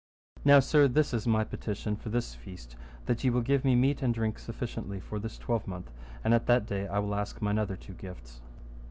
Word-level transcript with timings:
Now, 0.43 0.59
sir, 0.59 0.87
this 0.87 1.13
is 1.13 1.27
my 1.27 1.43
petition 1.43 1.95
for 1.95 2.09
this 2.09 2.33
feast, 2.33 2.75
that 3.05 3.23
ye 3.23 3.29
will 3.29 3.41
give 3.43 3.63
me 3.63 3.75
meat 3.75 4.01
and 4.01 4.11
drink 4.11 4.39
sufficiently 4.39 4.99
for 4.99 5.19
this 5.19 5.37
twelvemonth, 5.37 5.91
and 6.23 6.33
at 6.33 6.47
that 6.47 6.65
day 6.65 6.87
I 6.87 6.97
will 6.97 7.13
ask 7.13 7.39
mine 7.39 7.59
other 7.59 7.75
two 7.75 7.93
gifts. 7.93 8.41